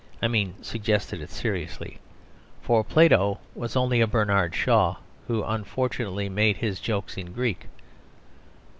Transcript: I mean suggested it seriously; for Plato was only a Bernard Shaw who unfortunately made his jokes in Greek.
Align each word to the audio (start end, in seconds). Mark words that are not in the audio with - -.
I 0.19 0.27
mean 0.27 0.55
suggested 0.63 1.21
it 1.21 1.29
seriously; 1.29 1.99
for 2.63 2.83
Plato 2.83 3.39
was 3.53 3.75
only 3.75 4.01
a 4.01 4.07
Bernard 4.07 4.55
Shaw 4.55 4.95
who 5.27 5.43
unfortunately 5.43 6.27
made 6.27 6.57
his 6.57 6.79
jokes 6.79 7.17
in 7.17 7.33
Greek. 7.33 7.67